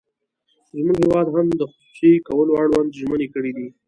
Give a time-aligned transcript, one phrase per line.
[0.77, 3.67] زموږ هېواد هم د خصوصي کولو اړوند ژمنې کړې دي.